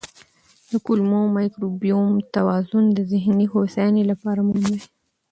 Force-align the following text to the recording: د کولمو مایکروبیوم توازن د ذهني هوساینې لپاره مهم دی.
د 0.71 0.73
کولمو 0.85 1.21
مایکروبیوم 1.35 2.13
توازن 2.35 2.83
د 2.93 2.99
ذهني 3.11 3.45
هوساینې 3.53 4.03
لپاره 4.11 4.39
مهم 4.49 4.65
دی. 4.73 4.81